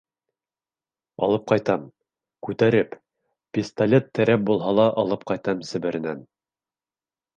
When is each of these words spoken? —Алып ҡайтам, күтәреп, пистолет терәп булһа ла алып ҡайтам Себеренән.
—Алып 1.27 1.43
ҡайтам, 1.51 1.83
күтәреп, 2.47 2.97
пистолет 3.59 4.09
терәп 4.21 4.49
булһа 4.49 4.75
ла 4.81 4.87
алып 5.03 5.27
ҡайтам 5.33 5.63
Себеренән. 5.73 6.25